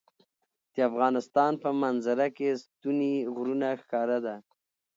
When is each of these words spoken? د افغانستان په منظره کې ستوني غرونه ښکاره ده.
د 0.73 0.75
افغانستان 0.89 1.51
په 1.63 1.69
منظره 1.81 2.27
کې 2.37 2.59
ستوني 2.63 3.13
غرونه 3.35 3.67
ښکاره 3.81 4.17
ده. 4.25 4.35